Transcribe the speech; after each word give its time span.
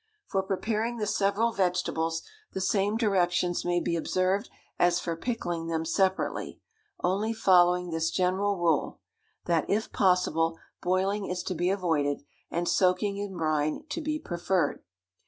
For 0.25 0.41
preparing 0.41 0.97
the 0.97 1.05
several 1.05 1.51
vegetables, 1.51 2.23
the 2.53 2.59
same 2.59 2.97
directions 2.97 3.63
may 3.63 3.79
be 3.79 3.95
observed 3.95 4.49
as 4.79 4.99
for 4.99 5.15
pickling 5.15 5.67
them 5.67 5.85
separately, 5.85 6.59
only 7.03 7.33
following 7.33 7.91
this 7.91 8.09
general 8.09 8.57
rule 8.57 8.99
that, 9.45 9.69
if 9.69 9.93
possible, 9.93 10.57
boiling 10.81 11.27
is 11.27 11.43
to 11.43 11.53
be 11.53 11.69
avoided, 11.69 12.23
and 12.49 12.67
soaking 12.67 13.17
in 13.17 13.37
brine 13.37 13.83
to 13.89 14.01
be 14.01 14.17
preferred. 14.17 14.81